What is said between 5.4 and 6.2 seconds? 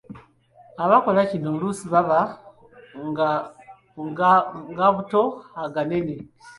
aganene.